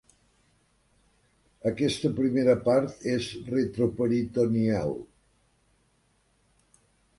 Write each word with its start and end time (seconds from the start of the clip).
Aquesta 1.71 2.11
primera 2.21 2.55
part 2.71 3.05
és 3.13 3.29
retroperitoneal. 3.53 4.99